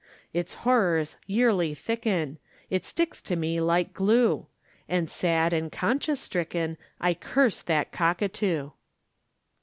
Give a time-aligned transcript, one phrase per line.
[0.33, 2.39] Its horrors yearly thicken,
[2.71, 4.47] It sticks to me like glue,
[4.89, 8.71] And sad and conscience stricken I curse that cockatoo.